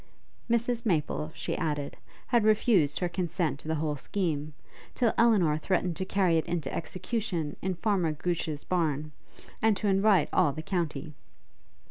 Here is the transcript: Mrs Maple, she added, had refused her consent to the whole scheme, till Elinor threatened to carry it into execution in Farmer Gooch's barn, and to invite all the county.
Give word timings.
Mrs 0.49 0.83
Maple, 0.83 1.31
she 1.35 1.55
added, 1.55 1.95
had 2.29 2.43
refused 2.43 2.97
her 2.97 3.07
consent 3.07 3.59
to 3.59 3.67
the 3.67 3.75
whole 3.75 3.95
scheme, 3.97 4.53
till 4.95 5.13
Elinor 5.15 5.59
threatened 5.59 5.95
to 5.97 6.05
carry 6.05 6.37
it 6.39 6.45
into 6.47 6.73
execution 6.73 7.55
in 7.61 7.75
Farmer 7.75 8.11
Gooch's 8.11 8.63
barn, 8.63 9.11
and 9.61 9.77
to 9.77 9.87
invite 9.87 10.29
all 10.33 10.53
the 10.53 10.63
county. 10.63 11.13